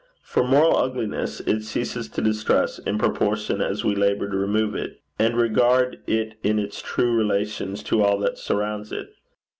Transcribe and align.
For 0.23 0.43
moral 0.43 0.77
ugliness, 0.77 1.41
it 1.41 1.61
ceases 1.61 2.09
to 2.09 2.23
distress 2.23 2.79
in 2.79 2.97
proportion 2.97 3.61
as 3.61 3.85
we 3.85 3.93
labour 3.93 4.27
to 4.31 4.35
remove 4.35 4.73
it, 4.73 4.99
and 5.19 5.37
regard 5.37 5.99
it 6.07 6.39
in 6.41 6.57
its 6.57 6.81
true 6.81 7.15
relations 7.15 7.83
to 7.83 8.01
all 8.01 8.17
that 8.21 8.39
surrounds 8.39 8.91
it. 8.91 9.13